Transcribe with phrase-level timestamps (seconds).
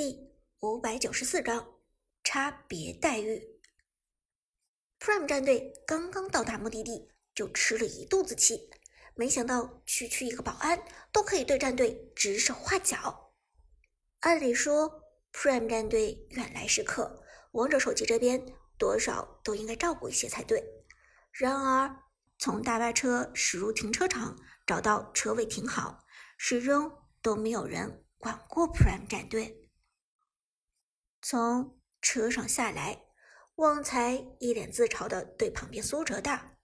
[0.00, 1.74] 第五百九十四章
[2.22, 3.42] 差别待遇。
[5.00, 8.70] Prime 战队刚刚到达目的地，就吃了一肚子气。
[9.16, 10.80] 没想到区区一个保安
[11.10, 13.32] 都可以对战队指手画脚。
[14.20, 20.62] 按理说，Prime 战队远来是客，王者手机这边多少都应该照顾一些才对。
[21.32, 22.04] 然而，
[22.38, 26.04] 从大巴车驶入停车场，找到车位停好，
[26.36, 26.88] 始终
[27.20, 29.64] 都没有人管过 Prime 战队。
[31.30, 33.04] 从车上下来，
[33.56, 36.56] 旺财一脸自嘲的对旁边苏哲道：“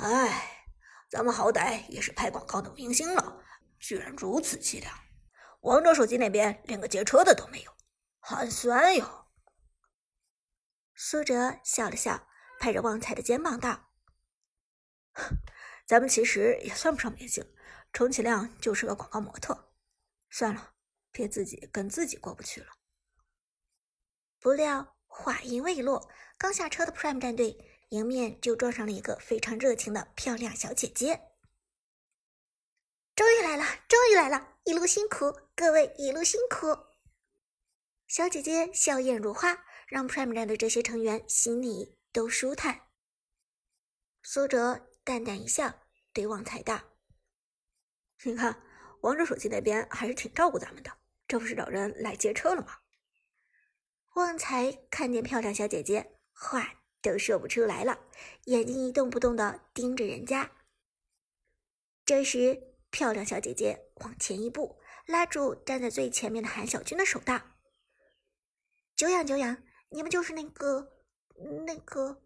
[0.00, 0.64] 哎，
[1.10, 3.44] 咱们好歹也是拍广告的明星了，
[3.78, 4.98] 居然如此凄凉！
[5.60, 7.76] 王者手机那边连个接车的都没有，
[8.18, 9.26] 寒酸哟。”
[10.96, 12.26] 苏哲笑了笑，
[12.58, 13.90] 拍着旺财的肩膀道
[15.84, 17.44] ：“咱们其实也算不上明星，
[17.92, 19.74] 充其量就是个广告模特。
[20.30, 20.70] 算了。”
[21.14, 22.66] 别自己跟自己过不去了。
[24.40, 27.56] 不料话音未落，刚下车的 Prime 战队
[27.90, 31.30] 迎面就撞上了一个非常热情的漂亮小姐姐。
[33.14, 34.58] 终于来了，终于来了！
[34.64, 36.76] 一路辛苦，各位一路辛苦。
[38.08, 42.88] 小姐姐笑靥如花，让 Prime 战队这些成员心里都舒坦。
[44.24, 45.80] 苏哲淡淡一笑，
[46.12, 46.80] 对旺财道
[48.24, 48.60] ：“你看，
[49.02, 50.90] 王者手机那边还是挺照顾咱们的。”
[51.26, 52.78] 这不是找人来接车了吗？
[54.14, 57.98] 旺财看见漂亮小姐姐，话都说不出来了，
[58.44, 60.52] 眼睛一动不动的盯着人家。
[62.04, 67.40] 这时，漂亮小姐姐往前一步，拉住站在最前面的韩小军的手道
[68.94, 70.92] ：“久仰久仰，你们就是那个
[71.66, 72.22] 那个。”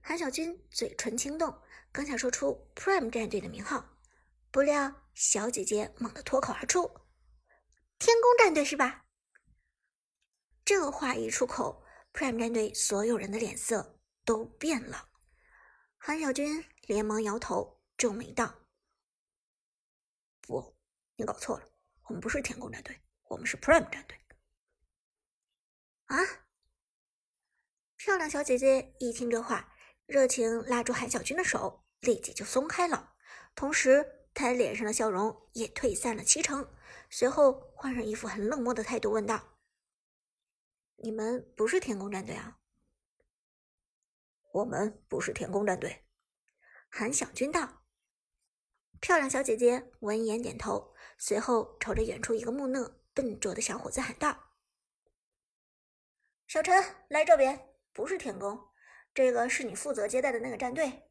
[0.00, 1.58] 韩小军嘴唇轻动，
[1.90, 3.84] 刚想说出 Prime 战队的名号，
[4.52, 6.88] 不料小姐姐猛地脱口而出。
[7.98, 9.06] 天宫战队是吧？
[10.64, 15.08] 这话一出口，Prime 战队所有人的脸色都变了。
[15.96, 18.66] 韩小军连忙摇头，皱眉道
[20.40, 20.76] ：“不，
[21.16, 21.68] 你搞错了，
[22.04, 24.16] 我们不是天宫战队，我们是 Prime 战队。”
[26.06, 26.16] 啊！
[27.96, 29.74] 漂亮小姐姐一听这话，
[30.06, 33.14] 热情拉住韩小军的手，立即就松开了，
[33.54, 36.72] 同时她脸上的笑容也退散了七成。
[37.10, 39.56] 随后换上一副很冷漠的态度，问道
[41.02, 42.58] ：“你们不是天宫战队啊
[44.54, 46.04] ？”“我们不是天宫战队。”
[46.88, 47.82] 韩小军道。
[49.00, 54.52] 漂亮小姐姐闻言点头，随后朝着远处一个木讷笨拙的小伙子喊道
[56.46, 57.74] ：“小陈，来这边！
[57.92, 58.68] 不是天宫，
[59.12, 61.10] 这个是你负责接待的那个战队，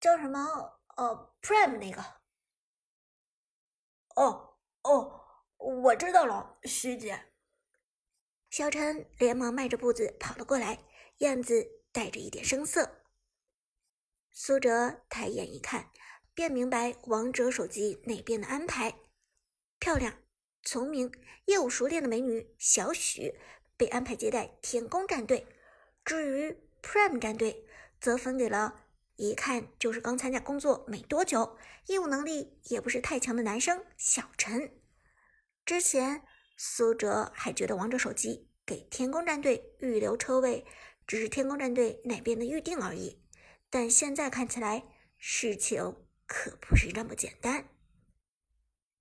[0.00, 0.80] 叫什么？
[0.96, 2.02] 呃，Prime 那个。
[4.18, 4.44] ”“哦。”
[4.82, 5.20] 哦，
[5.58, 7.26] 我知道了，徐姐。
[8.48, 10.78] 小陈连忙迈着步子跑了过来，
[11.18, 13.02] 样子带着一点生涩。
[14.30, 15.90] 苏哲抬眼一看，
[16.32, 18.94] 便明白王者手机那边的安排。
[19.78, 20.22] 漂亮、
[20.62, 21.12] 聪明、
[21.46, 23.38] 业务熟练的美女小许
[23.76, 25.46] 被安排接待天宫战队，
[26.04, 27.66] 至于 Prime 战队，
[28.00, 28.87] 则分给了
[29.18, 34.80] 一看就是刚参加工作没多久、业务能力也不是太强的男生小陈。
[35.66, 36.22] 之前
[36.56, 40.64] 苏哲还觉得王者手机给天宫战队预留车位
[41.04, 43.20] 只是天宫战队那边的预定而已，
[43.68, 44.84] 但现在看起来
[45.16, 47.68] 事情可不是这么简单。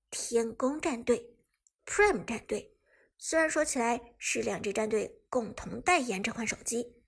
[0.09, 1.37] 天宫战队、
[1.85, 2.75] Prime 战队
[3.19, 7.03] 虽然说起来是两支战队共同代言这款手机，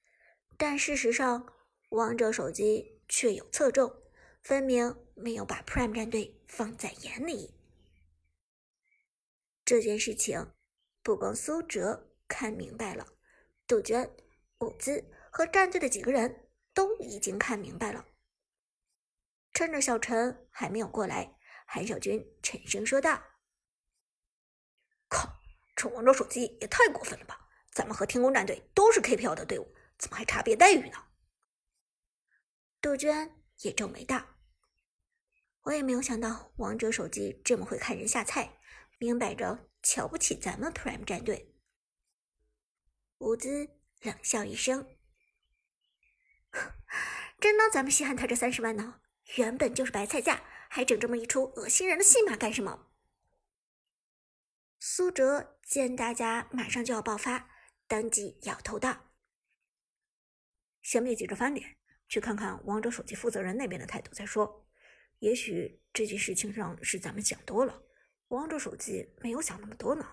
[0.57, 1.51] 但事实上
[1.89, 4.03] 王者手机确有侧重，
[4.43, 7.53] 分明没有把 Prime 战队放在眼里。
[9.65, 10.53] 这件事情，
[11.03, 13.05] 不光苏哲看明白了，
[13.67, 14.15] 杜鹃、
[14.59, 18.05] 伍兹和战队的几个人都已经看明白了。
[19.53, 23.21] 趁着小陈还没有过来，韩小军沉声说道
[25.09, 25.41] ：“靠，
[25.75, 27.49] 这王者手机也太过分了吧！
[27.71, 30.97] 咱们和天宫战队都是 KPL 的队伍，怎么还差别待遇呢？”
[32.81, 34.37] 杜鹃也皱眉道
[35.63, 38.55] ：“我也没有想到王者手机这么会看人下菜。”
[39.01, 41.55] 明摆着瞧不起咱们 Prime 战队，
[43.19, 43.69] 伍兹
[44.01, 44.97] 冷笑一声
[47.39, 48.99] ：“真当咱们稀罕他这三十万呢？
[49.37, 52.91] 原本就是白菜价，还整这么一出恶心人的戏码干什么？”
[54.79, 57.49] 苏哲见大家马上就要爆发，
[57.87, 59.13] 当即摇头道
[60.83, 61.78] ：“先别急着翻脸，
[62.09, 64.67] 去看看王者手机负责人那边的态度再说。
[65.19, 67.83] 也许这件事情上是咱们想多了。”
[68.29, 70.05] 王者手机没有想那么多呢。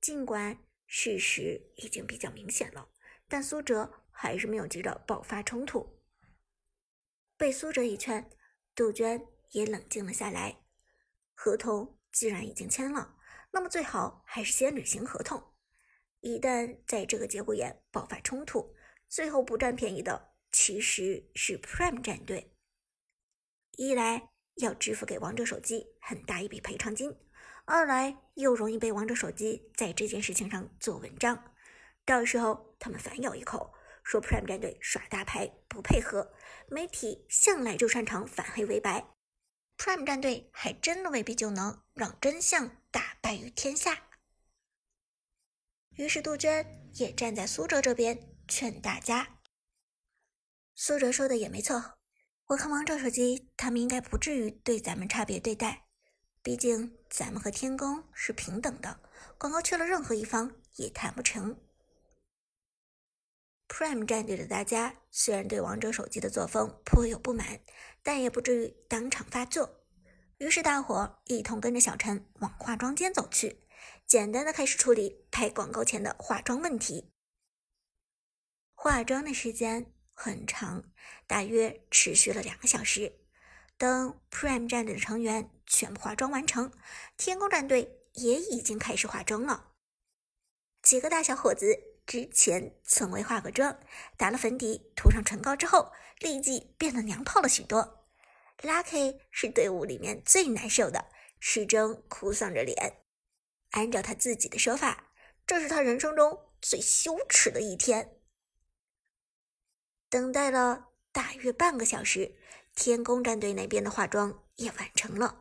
[0.00, 2.90] 尽管事实已经比较明显了，
[3.28, 6.02] 但苏哲还是没有急着爆发冲突。
[7.38, 8.30] 被苏哲一劝，
[8.74, 10.64] 杜鹃也冷静了下来。
[11.34, 13.16] 合同既然已经签了，
[13.52, 15.54] 那么最好还是先履行合同。
[16.20, 18.76] 一旦在这个节骨眼爆发冲突，
[19.12, 22.56] 最后不占便宜的其实是 Prime 战队。
[23.76, 27.14] 一来要支付给王者手机很大一笔赔偿金，
[27.66, 31.52] 二来又容易被王者手机在这件事情上做文章。
[32.06, 36.32] 到时候他们反咬一口，说 Prime 战队耍大牌不配合，
[36.68, 39.14] 媒体向来就擅长反黑为白
[39.76, 44.04] ，Prime 战队还真的未必就能让真相大白于天下。
[45.96, 49.38] 于是杜鹃也站在苏哲这边劝大家。
[50.74, 51.94] 苏哲说的也没错，
[52.48, 55.86] 我看王者手机他们应该不至于对咱们差别对待，
[56.42, 59.00] 毕竟咱们和天宫是平等的，
[59.38, 61.58] 广告去了任何一方也谈不成。
[63.68, 67.60] Prime 战队的大家虽然对王者手机的作风颇有不满，
[68.02, 69.80] 但也不至于当场发作，
[70.36, 73.66] 于是大伙一同跟着小陈往化妆间走去。
[74.06, 77.11] 简单的开始处理拍广告前的化妆问题。
[78.84, 80.82] 化妆的时间很长，
[81.28, 83.20] 大约持续了两个小时。
[83.78, 86.72] 等 Prime 战队的成员全部化妆完成，
[87.16, 89.74] 天宫战队也已经开始化妆了。
[90.82, 93.78] 几个大小伙子之前从未化过妆，
[94.16, 98.08] 打了粉底，涂上唇膏之后，立即变得娘炮了许多。
[98.62, 101.06] Lucky 是队伍里面最难受的，
[101.38, 103.04] 始终哭丧着脸。
[103.70, 105.12] 按照他自己的说法，
[105.46, 108.18] 这是他人生中最羞耻的一天。
[110.12, 112.36] 等待了大约半个小时，
[112.74, 115.40] 天宫战队那边的化妆也完成了。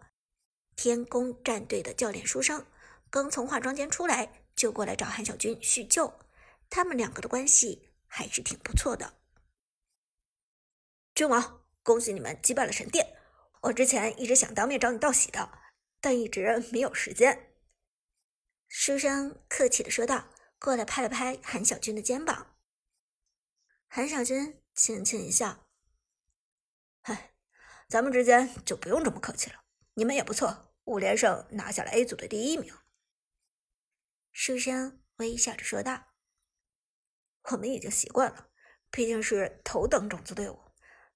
[0.78, 2.66] 天宫战队的教练书生
[3.10, 6.18] 刚从化妆间出来，就过来找韩小军叙旧。
[6.70, 9.16] 他们两个的关系还是挺不错的。
[11.16, 13.18] 君王，恭喜你们击败了神殿！
[13.64, 15.52] 我之前一直想当面找你道喜的，
[16.00, 17.52] 但一直没有时间。
[18.70, 22.56] 书生客气的说道，过来拍了拍韩小军的肩膀。
[23.94, 25.68] 韩小军轻轻一笑
[27.02, 27.34] ：“嗨，
[27.88, 29.64] 咱们之间就不用这么客气了。
[29.94, 32.74] 你们也不错，五连胜拿下了 A 组的第一名。”
[34.32, 36.14] 书生微笑着说道
[37.52, 38.50] ：“我们已经习惯了，
[38.90, 40.60] 毕竟是头等种子队伍。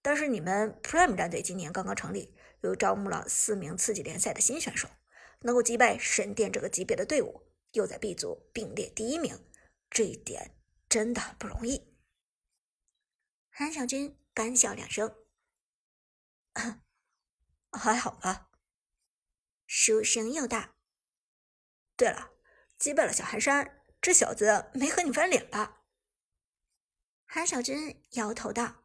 [0.02, 4.90] 但是你们 Prime 战队今年刚刚成立，又招募了四名次级联赛的新选手。”
[5.42, 9.38] 能够击败神殿这个级别的队伍，又在 B 组并列第一名，
[9.92, 10.58] 这一点
[10.90, 11.95] 真的不容易。
[13.58, 15.16] 韩小军干笑两声，
[17.72, 18.50] 还好吧。
[19.66, 20.76] 书生又大
[21.96, 22.34] ：“对了，
[22.78, 25.84] 击败了小寒山，这小子没和你翻脸吧？”
[27.24, 28.84] 韩小军摇头道：“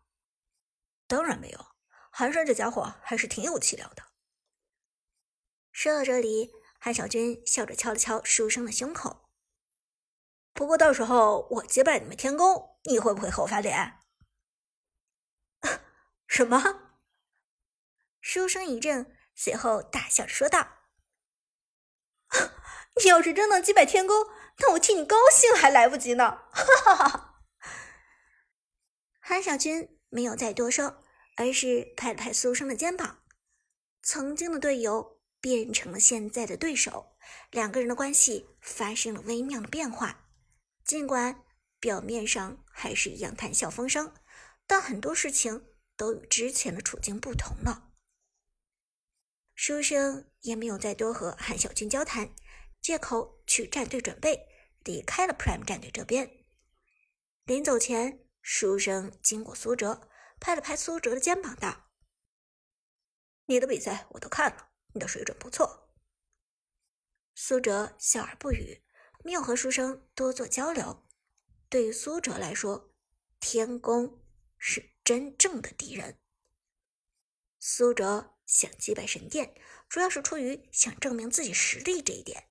[1.08, 1.74] 当然没有，
[2.12, 4.12] 寒山这家伙还是挺有气量的。”
[5.72, 9.28] 说到这里，韩小军笑着敲了敲书生的胸口。
[10.52, 13.96] 不过到时候我击败你们天宫，你会不会和我翻脸？
[16.30, 16.94] 什么？
[18.20, 20.76] 书生一怔，随后大笑着说道
[23.02, 24.28] ：“你要是真能击败天宫，
[24.58, 27.42] 那我替你高兴还来不及呢！”哈哈哈。
[29.18, 31.02] 韩小军没有再多说，
[31.36, 33.24] 而是拍了拍苏生的肩膀。
[34.00, 35.18] 曾经的队友。
[35.42, 37.16] 变成了现在的对手，
[37.50, 40.28] 两个人的关系发生了微妙的变化。
[40.84, 41.42] 尽管
[41.78, 44.12] 表面上还是一样谈笑风生，
[44.66, 45.64] 但很多事情
[46.00, 47.92] 都与之前的处境不同了。
[49.54, 52.34] 书生也没有再多和韩小军交谈，
[52.80, 54.48] 借口去战队准备，
[54.82, 56.46] 离开了 Prime 战队这边。
[57.44, 60.08] 临走前，书生经过苏哲，
[60.40, 61.90] 拍了拍苏哲的肩膀，道
[63.44, 65.92] ：“你的比赛我都看了。”你的水准不错，
[67.36, 68.82] 苏哲笑而不语，
[69.22, 71.06] 没有和书生多做交流。
[71.68, 72.92] 对于苏哲来说，
[73.38, 74.20] 天宫
[74.58, 76.20] 是真正的敌人。
[77.58, 79.56] 苏哲想击败神殿，
[79.88, 82.48] 主要是出于想证明自己实力这一点。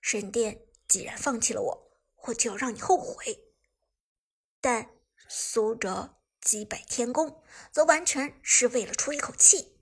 [0.00, 1.92] 神殿既然放弃了我，
[2.24, 3.54] 我就要让你后悔。
[4.60, 4.90] 但
[5.28, 7.40] 苏哲击败天宫，
[7.70, 9.80] 则完全是为了出一口气。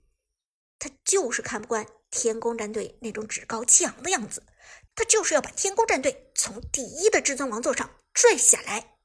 [0.77, 4.45] 他就是看不惯天宫战队那种趾高气昂的样子，
[4.93, 8.99] 他就是要把天宫战队从第一的至尊王座上拽下来。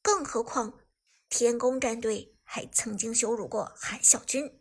[0.00, 0.78] 更何况，
[1.32, 4.60] 天宫战队还曾经羞辱过韩小军，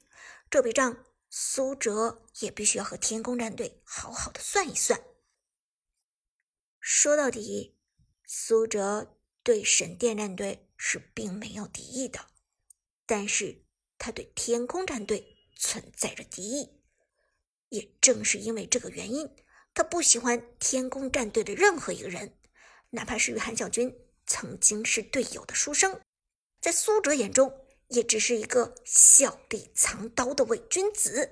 [0.50, 5.04] 这笔账苏哲也必须要和天宫战队好好的算一算。
[6.80, 7.78] 说到底，
[8.26, 12.28] 苏哲对神殿战队是并没有敌意的，
[13.06, 13.66] 但是
[13.98, 16.82] 他对天宫战队存在着敌意。
[17.68, 19.30] 也正是因为这个原因，
[19.74, 22.40] 他不喜欢天宫战队的任何一个人，
[22.92, 23.94] 哪怕是与韩小军
[24.26, 26.00] 曾经是队友的书生，
[26.62, 27.52] 在苏哲眼中
[27.88, 31.32] 也只是一个笑里藏刀的伪君子。